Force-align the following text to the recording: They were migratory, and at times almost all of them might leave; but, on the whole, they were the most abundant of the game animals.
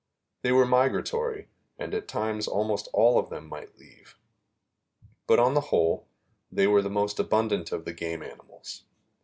They 0.41 0.51
were 0.51 0.65
migratory, 0.65 1.47
and 1.77 1.93
at 1.93 2.07
times 2.07 2.47
almost 2.47 2.89
all 2.91 3.19
of 3.19 3.29
them 3.29 3.47
might 3.47 3.77
leave; 3.77 4.17
but, 5.27 5.37
on 5.39 5.53
the 5.53 5.61
whole, 5.69 6.07
they 6.51 6.65
were 6.65 6.81
the 6.81 6.89
most 6.89 7.19
abundant 7.19 7.71
of 7.71 7.85
the 7.85 7.93
game 7.93 8.23
animals. 8.23 8.85